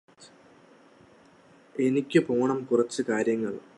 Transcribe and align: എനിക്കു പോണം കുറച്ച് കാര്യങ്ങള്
എനിക്കു 1.75 2.19
പോണം 2.19 2.59
കുറച്ച് 2.63 3.01
കാര്യങ്ങള് 3.09 3.61